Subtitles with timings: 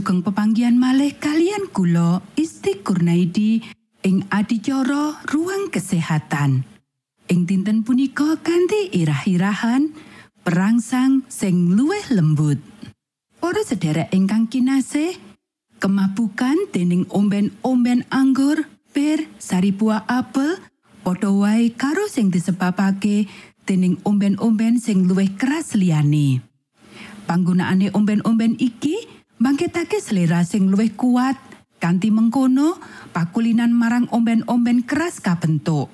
[0.00, 3.60] sugeng pepanggihan malih kalian kula Isti Kurnaidi
[4.00, 6.64] ing adicara ruang kesehatan.
[7.28, 9.92] Ing dinten punika kanthi irah-irahan
[10.40, 12.56] perangsang sing luwih lembut.
[13.44, 15.20] Para sedherek ingkang kinasih,
[15.76, 18.56] kemabukan dening omben-omben anggur,
[18.96, 20.64] bir, sari buah apel,
[21.04, 23.28] padha wae karo sing disebabake
[23.68, 26.40] dening omben-omben sing luwih keras liyane.
[27.28, 31.34] Panggunaane omben-omben iki bangkitake selera sing luwih kuat
[31.80, 32.76] kanthi mengkono
[33.16, 35.88] pakulinan marang omben-omben keras kabentuk.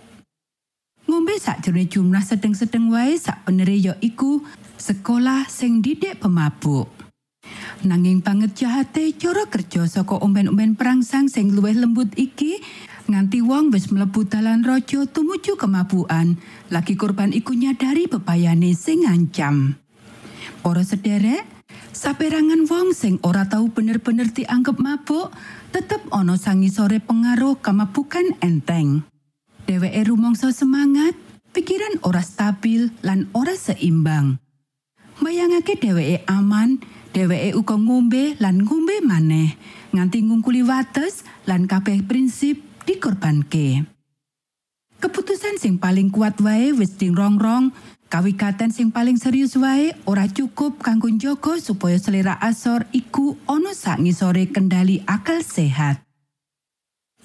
[1.07, 4.43] Ngombe sakjroning jumlah sedeng-sedeng wae sak ya iku
[4.75, 6.91] sekolah sing didik pemabuk.
[7.87, 12.59] Nanging banget jahate cara kerja saka omben-omben perangsang sing luwih lembut iki
[13.07, 16.35] nganti wong wis mlebu dalan raja tumuju kemabukan
[16.75, 19.79] lagi korban iku nyadari bebayane sing ngancam.
[20.67, 21.56] Para sederek,
[21.97, 25.33] saperangan wong sing ora tahu bener-bener dianggep mabuk
[25.73, 29.09] tetep ana sangisore pengaruh kemabukan enteng.
[29.65, 31.17] Dheweke rumangsa semangat,
[31.57, 34.37] pikiran ora stabil lan ora seimbang.
[35.25, 36.85] Bayangake dheweke aman,
[37.17, 39.57] dheweke uga ngombe lan ngombe maneh
[39.97, 43.89] nganti ngungkuli wates lan kabeh prinsip dikorbanke.
[45.01, 47.73] Keputusan sing paling kuat wae wis rongrong,
[48.07, 54.03] kawigaten sing paling serius wae ora cukup kanggo njaga supaya selera asor iku ana sak
[54.03, 56.03] ngisore kendali akal sehat.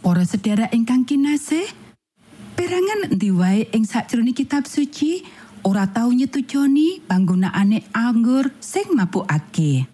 [0.01, 1.69] Para sedherek ingkang kinasih,
[2.57, 5.21] perangan endi wae ing sakjroning kitab suci
[5.61, 9.85] ora tau nyetujoni panggunaane anggur sing mabukake.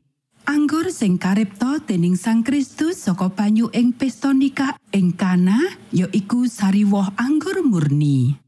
[0.47, 5.59] Anggur sing karipta dening Sang Kristus saka banyu ing pesta nikah ing Kana
[5.91, 8.46] ya iku sari woh anggur murni.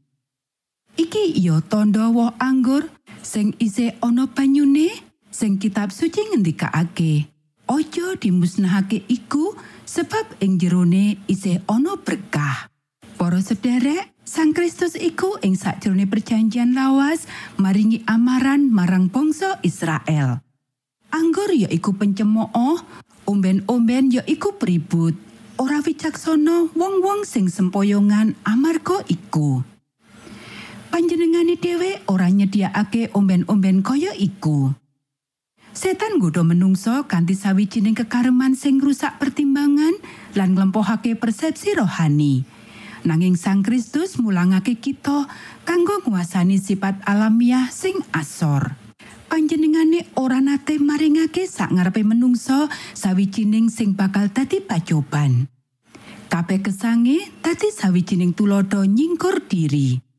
[1.00, 2.84] Iki iya tandha woh anggur
[3.24, 4.92] sing isih ana banyune
[5.32, 7.24] sing kitab suci ngendikake.
[7.72, 9.56] Ojo dimusnahake iku
[9.88, 12.68] sebab ing jerone isih ana berkah.
[13.16, 17.24] Para sederek, Sang Kristus iku ing sakjroning perjanjian lawas
[17.56, 20.44] maringi amaran marang bangsa Israel.
[21.10, 22.76] Anggur ya iku pencemooh,
[23.24, 25.16] omben-omben ya iku pribut.
[25.56, 29.64] Ora wicaksana wong-wong sing sempoyongan amarga iku.
[30.90, 34.74] Panjenengane dhewe ora nyediakake omben-omben kaya iku.
[35.70, 39.94] Setan nggodha menungso kanthi sawijining kekareman sing rusak pertimbangan
[40.34, 42.42] lan nglempohake persepsi rohani.
[43.06, 45.30] Nanging Sang Kristus mulangake kita
[45.62, 48.76] kanggo nguasani sifat alamiah sing asor.
[49.30, 52.66] panjenengane ora nate maringake sak ngarepe menungso
[52.98, 55.46] sawijining sing bakal dadi pacoban.
[56.26, 60.09] Kabeh kesange dadi sawijining tulodo nyingkur diri.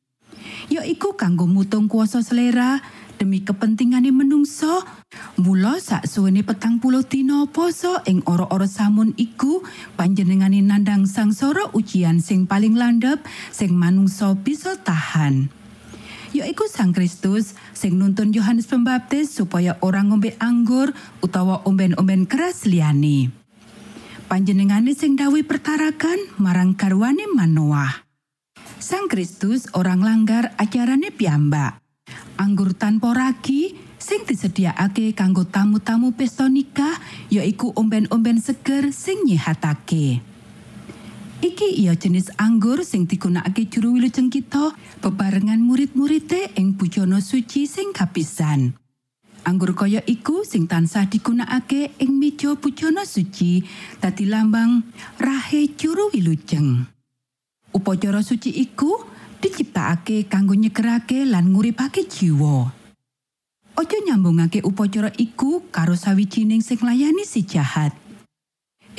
[0.71, 2.79] Ya iku kanggo mutung kuasa selera
[3.19, 4.87] demi kepentingane menungso,
[5.35, 9.67] mula sak suwene petang puluh dina poso ing ora-ora samun iku
[9.99, 13.19] panjenengane nandang sangsara ujian sing paling landhep
[13.51, 15.51] sing manungso bisa tahan.
[16.31, 23.27] yaiku Sang Kristus sing nuntun Yohanes Pembaptis supaya orang ngombe anggur utawa omben-omben keras liyane.
[24.31, 28.10] Panjenengane sing dawi pertarakan marang garwane Manoah.
[28.81, 31.77] Sang Kristus orang langgar acarane piyambak.
[32.41, 36.97] Anggur tanpa ragi sing disediakake kanggo tamu-tamu pesta nikah
[37.29, 40.25] yaiku omben-omben seger sing nyehatake.
[41.45, 44.73] Iki iya jenis anggur sing digunakake juru wilujeng kita
[45.05, 48.73] bebarengan murid-muride ing bujana suci sing kapisan.
[49.45, 53.61] Anggur kaya iku sing tansah digunakake ing meja bujana suci
[54.01, 54.81] dadi lambang
[55.21, 57.00] rahe juru wilujeng.
[57.71, 58.99] Upacara suci iku
[59.39, 62.69] diciptakake kanggo nyegerake lan nguripake jiwa.
[63.79, 67.95] Ojo nyambungake upacara iku karo sawijining sing layani si jahat.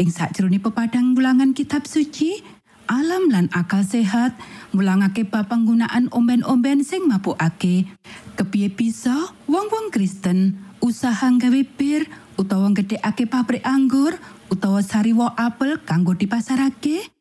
[0.01, 2.41] Ing sakjroning pepadang ulangan kitab suci,
[2.89, 4.33] alam lan akal sehat
[4.73, 7.87] mulangake bab panggunaan omben-omben sing mabukake.
[8.35, 12.09] Kepiye bisa wong-wong Kristen usaha gawe bir
[12.41, 14.17] utawa gedhekake pabrik anggur
[14.49, 17.13] utawa sariwo apel kanggo dipasarake?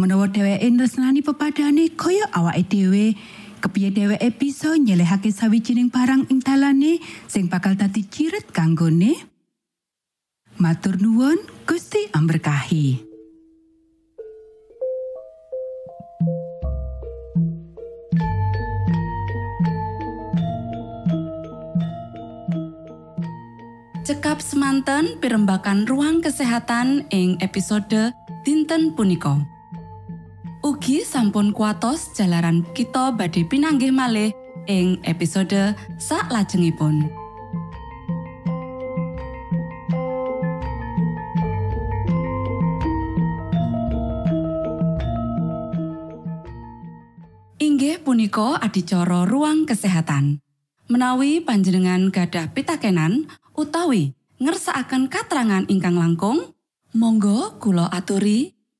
[0.00, 3.12] Menawa dheweke nresnani pepadane kaya awake dhewe,
[3.60, 9.20] kepiye dheweke bisa nyelehake sawijining barang ing dalane sing bakal dadi cirit kanggone?
[10.56, 11.36] Matur nuwun,
[11.68, 13.12] Gusti amberkahi.
[24.08, 28.16] Cekap semanten pimbakan ruang kesehatan ing episode
[28.48, 29.59] dinten punika.
[30.80, 34.32] Ugi sampun kuatos jalaran kita badhe pinanggih malih
[34.64, 37.04] ing episode sak lajengipun.
[47.60, 50.40] Inggih punika adicara ruang kesehatan.
[50.88, 56.56] Menawi panjenengan gadah pitakenan utawi ngersakaken katrangan ingkang langkung,
[56.96, 58.59] monggo kulo aturi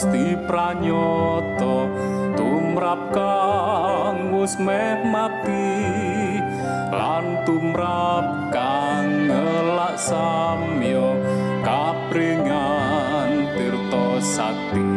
[0.00, 1.84] Gusti pranyoto
[2.32, 6.40] tumrap kang wis meh mati
[6.88, 11.20] lan tumrap kang ngelak samyo
[11.60, 14.88] kapringan tirta sakti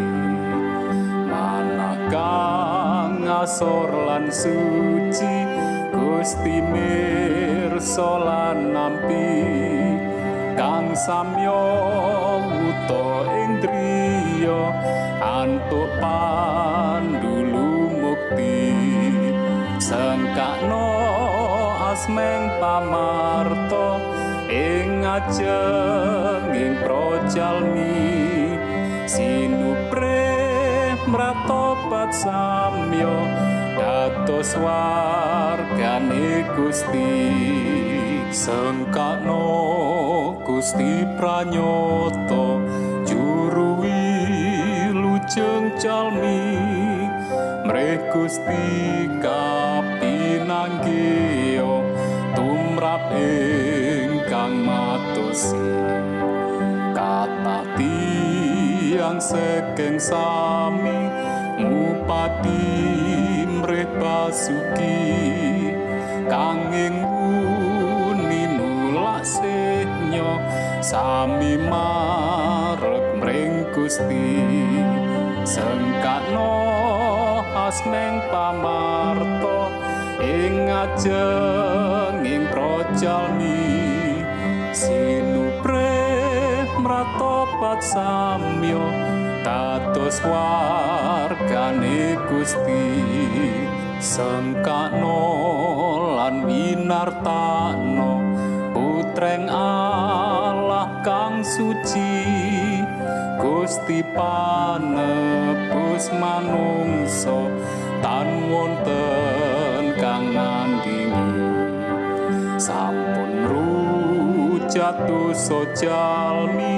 [1.27, 5.35] manakang ngasor lan suci
[5.91, 9.35] Gusti mirsa lan nampi
[10.55, 11.59] kang samyo
[12.39, 13.03] wuto
[14.33, 14.73] indriya
[15.21, 17.69] antuk pandulu
[18.01, 18.73] mukti.
[19.77, 20.89] Sengkakno
[21.93, 24.01] asmeng pamarto
[24.49, 28.09] ing ajeng ing projalmi.
[29.05, 30.25] Sinupre
[31.05, 33.15] mratobat samyo
[33.77, 37.13] dados wargane Gusti.
[38.33, 39.45] Sengkakno
[40.41, 42.65] Gusti pranyoto
[43.05, 43.82] juru
[45.33, 46.61] wilujeng calmi
[47.65, 50.05] mreh Gusti kapinanggih
[52.37, 55.73] tumrap ingkang matosi
[56.93, 61.09] kata tiang sekeng sami
[61.57, 62.61] ngupati
[63.49, 65.01] mreh basuki.
[66.29, 66.93] Kanging
[70.83, 74.52] sami marep mring Gusti
[75.43, 76.55] sengkakno
[77.51, 79.67] asmeng pamarto
[80.23, 83.83] ing ajeng ing projalmi.
[84.73, 85.99] Sinupre
[86.79, 88.87] mratobat samyo
[89.43, 92.87] dados wargane Gusti.
[94.03, 95.23] Sengkakno
[96.19, 98.11] lan winartano
[98.75, 102.32] putreng Allah kang suci
[103.63, 107.47] Gusti panebus manungso
[108.03, 111.47] tan wonten kang nandingi
[112.59, 116.75] sampun rujatuh sojalmi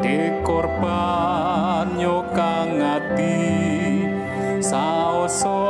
[0.00, 2.00] dekorban
[2.32, 3.36] kang ati
[4.64, 5.60] saoso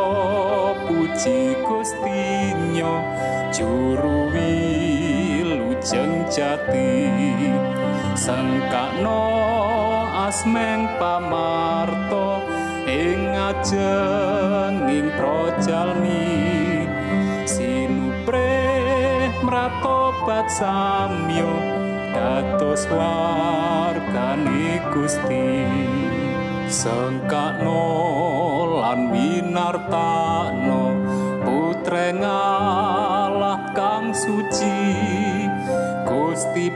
[0.87, 3.03] puji Gustinyo
[3.51, 7.11] juru wilujeng jati.
[8.14, 9.71] Sengkakno
[10.22, 12.46] asmeng pamarto
[12.87, 16.87] ing ajeng ing projalmi
[17.42, 18.54] sinupre
[19.42, 21.50] mratobat samyo
[22.14, 25.66] dados wargane Gusti.
[26.72, 27.85] Sengkakno
[28.78, 30.82] lan winartano
[31.42, 35.02] putreng Allah kang suci.
[36.06, 36.70] Gusti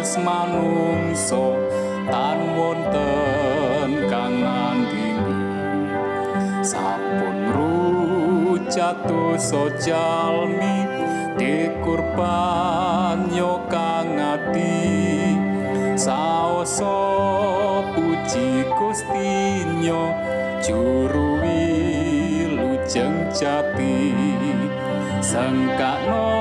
[0.00, 1.60] panebus manungso
[2.08, 5.36] tan wonten kang nandini
[6.64, 10.88] sampun rujatuh sojalmi
[11.36, 15.36] dikurban yo kang ati
[16.00, 16.96] saoso
[17.92, 20.16] puji Gustinyo
[20.64, 24.16] juru wilujeng jati.
[25.20, 26.32] Sengkakno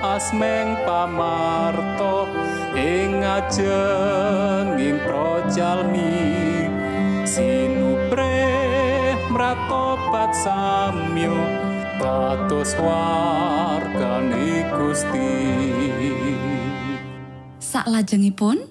[0.00, 2.29] asmeng pamarto
[2.80, 6.16] ing ngajenging projalmi
[7.28, 8.40] sinupre
[9.28, 11.36] mratobat samyo
[12.00, 15.36] dados wargane Gusti
[17.60, 18.64] Saklajengipun,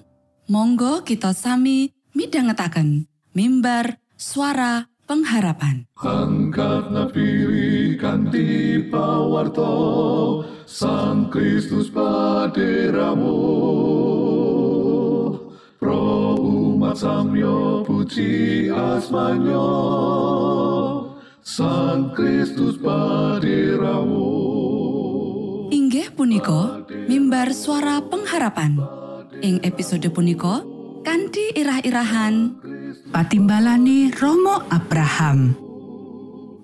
[0.50, 5.88] monggo kita sami midhangetaken mimbar suara pengharapan.
[5.96, 7.30] Angkat napi
[7.96, 9.70] kanthi pawarto
[10.70, 13.34] Sang Kristus paderamu
[15.82, 19.66] Pro umat samyo puji asmanyo
[21.42, 24.30] Sang Kristus paderamu
[25.74, 28.78] Inggih punika mimbar suara pengharapan.
[29.42, 30.62] Ing episode punika
[31.02, 32.62] kanthi irah-irahan
[33.10, 35.69] Patimbalane Romo Abraham.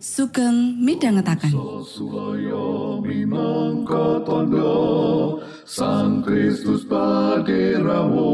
[0.06, 0.78] Sugeng.
[1.82, 4.22] Sulaya minangka
[5.66, 8.30] Sang Kristus paderamu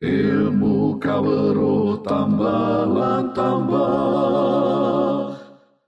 [0.00, 5.36] Ilmu kawero tambah lan tambah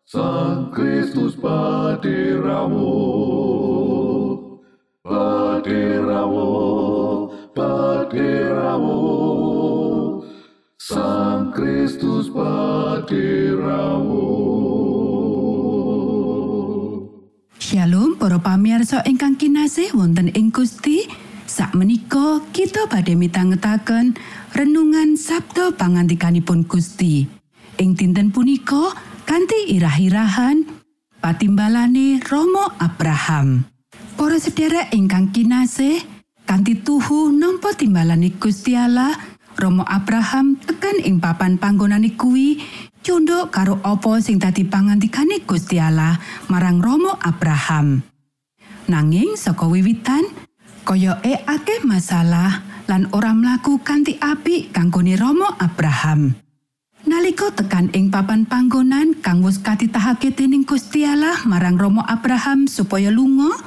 [0.05, 2.93] Sang Kristus paderamu
[5.01, 6.53] Paderamu
[7.57, 9.28] Paderamu
[10.89, 14.25] Sang Kristus paderamu
[17.61, 21.05] Shalom para pamirsa ingkang kinasih wonten ing Gusti.
[21.45, 24.17] Sakmenika kita badhe mitangetaken
[24.57, 27.29] renungan Sabda pangandikanipun Gusti.
[27.77, 28.97] Ing dinten punika
[29.29, 30.65] kanthi irah-irahan
[31.21, 33.69] patimbalane Romo Abraham.
[34.17, 36.01] Para sedherek ingkang kinasih,
[36.49, 42.63] kanthi tuhu nampa timbalane Gusti Allah, Romo Abraham tekan ing papan panggonane kuwi
[43.03, 46.15] cunduk karo apa sing dadi pangantikane Gusti Allah
[46.47, 47.99] marang Romo Abraham.
[48.87, 50.31] Nanging saka wiwitan
[50.87, 56.39] koyoke akeh masalah lan ora mlaku kanthi apik kanggone Romo Abraham.
[57.11, 63.11] Nalika tekan ing papan panggonan kang wis katitahake dening Gusti Allah marang Romo Abraham supaya
[63.11, 63.59] lunga,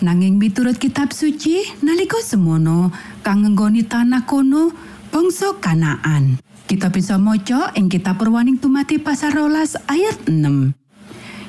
[0.00, 2.88] nanging miturut kitab suci nalika semono
[3.20, 6.42] kang ngenggoni tanah kono bangsa Kanaan.
[6.66, 10.74] Kita bisa maca ing kitab Perwaning Tumati pasal rolas ayat 6.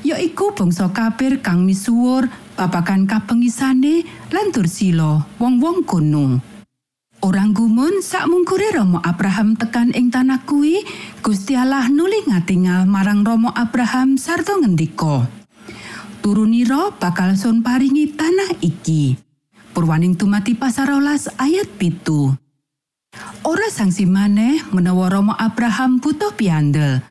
[0.06, 6.38] yaiku bangsa kafir kang misuwur babagan kapengisane lan dursila wong-wong kono.
[7.26, 10.86] Orang gumun sak mungkure Romo Abraham tekan ing tanah kuwi,
[11.26, 15.26] Gusti Allah nuli ngatingal marang Romo Abraham sarta ngendika.
[16.22, 19.18] Turunira bakal sun paringi tanah iki.
[19.74, 22.45] Purwaning tumati pasarolas ayat pitu.
[23.46, 27.06] Ora sangsi maneh menawa Romo Abraham butuh piandel.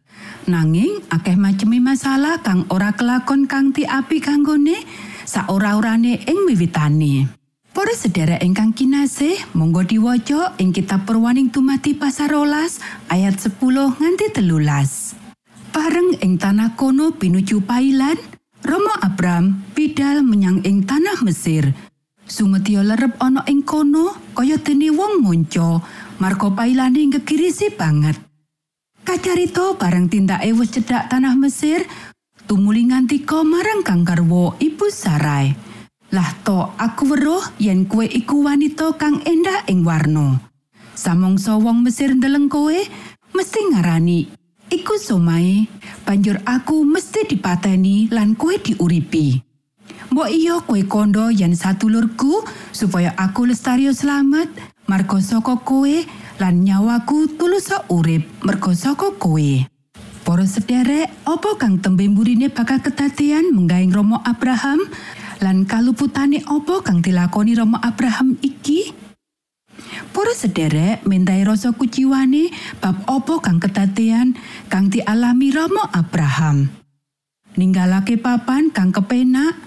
[0.50, 4.82] Nanging akeh macemi masalah kang ora kelakon kanthi api kanggone
[5.22, 7.30] saora-orane ing wiwitane.
[7.70, 12.82] Para sedherek ingkang kinasih, monggo diwaca ing kitab Perwaning Tumati pasarolas
[13.14, 15.14] ayat 10 nganti telulas.
[15.70, 18.18] Pareng ing tanah kono pinuju pailan,
[18.66, 21.70] Romo Abram pidal menyang ing tanah Mesir.
[22.24, 25.84] Sumetyo lerep ana ing kono kaya dene wong monco,
[26.18, 28.18] marga pailane ngegirisi banget.
[29.04, 31.84] Kacarita bareng tindake wis cedhak tanah Mesir,
[32.48, 35.52] tumuli ngantika marang kang garwa Ibu Sarai.
[36.14, 40.40] Lah to aku weruh yen kue iku wanita kang endah ing warna.
[40.94, 42.78] Samangsa wong Mesir ndeleng kowe
[43.34, 45.66] mesti ngarani iku somae,
[46.06, 49.42] banjur aku mesti dipateni lan kue diuripi.
[50.14, 54.46] Mbok iya kue kondo yen satulurku supaya aku lestario selamat
[54.84, 55.96] marga saka kowe
[56.40, 59.64] lan nyawaku tulus urip merga saka kowe.
[60.24, 64.80] Para sederek, apa kang tembe mburine bakal kedadean menggaing Romo Abraham
[65.44, 68.88] lan kaluputane apa kang dilakoni Romo Abraham iki?
[70.16, 72.48] Para sederek mentai rasa kuciwane
[72.80, 74.32] bab apa kang kedadean
[74.72, 76.72] kang dialami Romo Abraham.
[77.60, 79.60] Ninggalake papan kang kepenak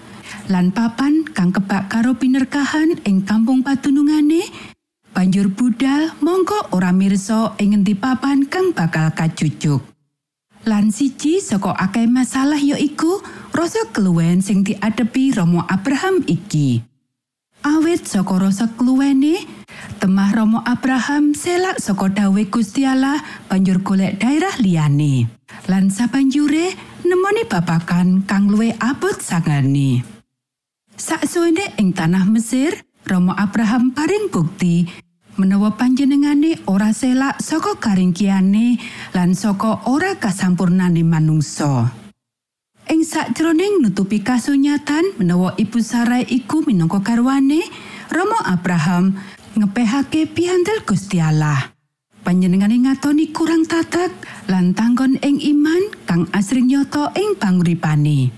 [0.50, 4.42] lan papan kang kebak karo pinerkahan ing kampung patunungane
[5.18, 9.82] banjur budal mongko ora mirsa ing ngendi papan kang bakal kacucuk.
[10.62, 13.18] Lan siji saka akeh masalah ya iku
[13.50, 16.86] rasa keluwen sing diadepi Romo Abraham iki.
[17.66, 19.42] Awit saka rasa keluwene,
[19.98, 23.18] temah Romo Abraham selak saka dawe Gusti Allah
[23.50, 25.26] banjur golek daerah liyane.
[25.66, 30.06] Lan sabanjure nemoni babakan kang luwih abot sangane.
[30.94, 35.07] Saksuwene ing tanah Mesir, Romo Abraham paring bukti
[35.38, 38.76] menawa panjenengane ora selak saka karingkiane
[39.14, 41.94] lan saka ora kasampurnane manungsa.
[42.88, 47.62] ing sakjroning nutupi kasunyatan menawa Ibu Sarai iku minangka garwane
[48.08, 49.14] Rama Abraham
[49.54, 51.70] ngepehake piantel Gusti Allah.
[52.24, 54.10] Panjenengane ngatoni kurang tatak
[54.48, 58.32] lan tanggon ing iman kang asring nyata ing panguripane.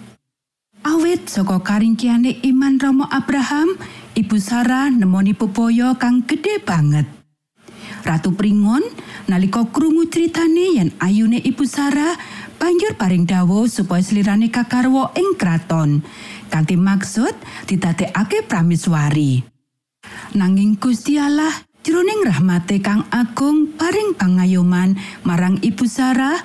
[0.83, 3.79] Awit saka karingkiane iman Rama Abraham,
[4.11, 7.07] Ibu Sarah nemoni pepaya kang gedhe banget.
[8.03, 8.83] Ratu Pringon
[9.29, 12.17] nalika krungu critane yen ayune Ibu Sarah
[12.57, 16.03] banjur paring dawuh supaya slirane kakarwa ing kraton
[16.51, 17.33] kanthi maksud
[17.71, 19.47] didadekake prameswari.
[20.35, 21.53] Nanging Gusti Allah
[21.85, 26.41] jroning rahmate kang agung paring pangayoman marang Ibu Sarah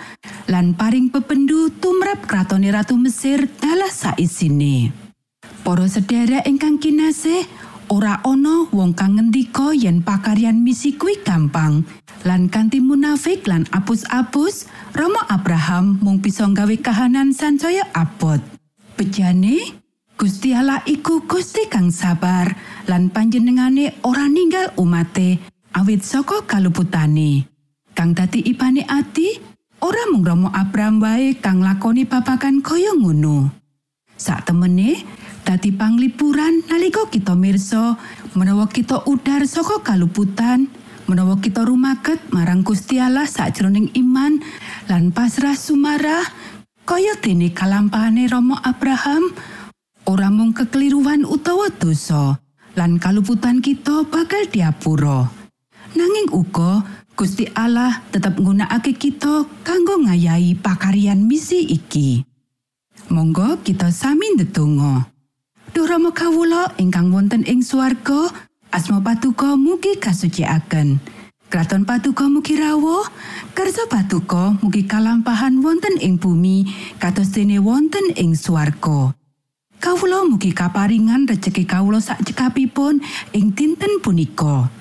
[0.51, 5.04] lan paring pependu tumrap kratone Ratu Mesir dalah saisine.
[5.65, 7.45] Para sedherek ingkang kinasih,
[7.89, 11.86] ora ana wong kang ngendika yen pakaryan misi kuwi gampang.
[12.25, 18.41] Lan kanthi munafik lan apus-apus, Rama Abraham mung bisa nggawe kahanan sansaya abot.
[18.95, 19.77] Bejane,
[20.15, 22.47] Gusti Allah iku Gusti kang sabar
[22.88, 25.43] lan panjenengane ora ninggal umate
[25.75, 27.43] awit saka kaluputane.
[27.91, 29.36] Kang dadi ipane ati,
[29.84, 33.51] ora mung Rama Abraham wae kang lakoni babagan kaya ngono.
[34.15, 35.03] Sak temene,
[35.45, 37.93] dadi panglipuran nalika kita mirsa
[38.34, 40.65] menawa kita udar saka kaluputan
[41.05, 44.41] menawa kita rumaket marang Gusti Allah sakjroning iman
[44.89, 46.25] lan pasrah sumarah
[46.89, 49.29] kaya dene kalampahane Rama Abraham
[50.10, 52.41] ora mung kekeliruan utawa dosa
[52.73, 55.29] lan kaluputan kita bakal diapura
[55.93, 56.81] nanging uga
[57.13, 62.25] Gusti Allah tetap nggunakake kita kanggo ngayahi pakaryan misi iki
[63.05, 65.14] Monggo kita sami ndedonga.
[65.75, 68.31] Duh Rama kawula ingkang wonten ing swarga,
[68.71, 71.03] asma patuko mugi kasucikaken.
[71.51, 73.03] Kraton patuko mugi rawuh,
[73.51, 76.63] kersa patuko mugi kalampahan wonten ing bumi
[76.95, 79.11] kados dene wonten ing swarga.
[79.83, 83.03] Kawula mugi kaparingan rejeki kawula sak cekapipun
[83.35, 84.71] ing dinten punika.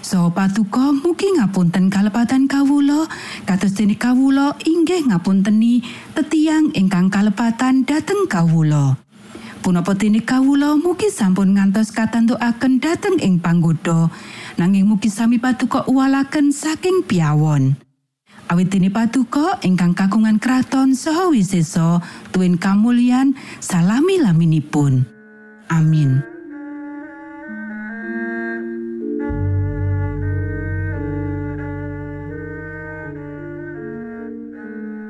[0.00, 3.04] Saha patuko mugi ngapunten kalepatan kawula
[3.44, 5.84] kados dene kawula inggih ngapunteni
[6.16, 8.96] tetiang ingkang kalepatan dhateng kawula.
[9.58, 14.06] Punapa dene kawula mugi sampun ngantos katantukaken dhateng ing panggoda
[14.54, 17.74] nanging mugi sami patuko uwalaken saking piawon.
[18.48, 22.00] Awit dene patuko ingkang kagungan kraton saha wisesa
[22.32, 25.04] tuwin kamulyan salami laminipun.
[25.68, 26.24] Amin.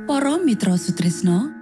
[0.08, 1.57] Para Mitra Sutrisno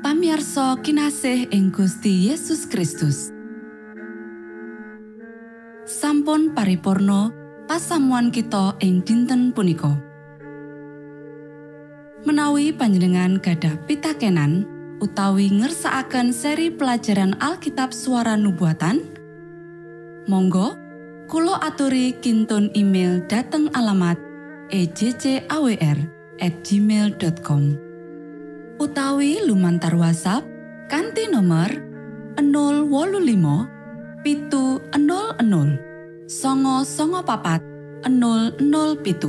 [0.00, 3.36] pamiarsa kinasih ing Gusti Yesus Kristus.
[5.84, 7.36] Sampun paripurno
[7.68, 9.92] pasamuan kita ing dinten punika.
[12.24, 14.64] Menawi panjenengan gadah pitakenan
[15.04, 19.00] utawi ngersakaken seri pelajaran Alkitab suara nubuatan
[20.28, 20.76] Monggo
[21.30, 24.20] Kulo aturi kintun email dateng alamat
[24.68, 25.98] ejcawr
[26.36, 27.89] at gmail.com
[28.80, 30.40] utawi lumantar WhatsApp
[30.88, 31.68] kanti nomor
[32.40, 37.60] 025 pitu 00 songo songo papat
[38.08, 39.28] 00 pitu